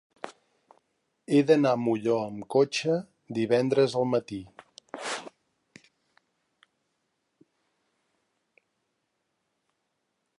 He 1.33 1.41
d'anar 1.49 1.73
a 1.77 1.81
Molló 1.87 2.15
amb 2.21 2.45
cotxe 2.55 2.95
divendres 3.39 3.95
al 4.01 4.09
matí. 4.15 4.39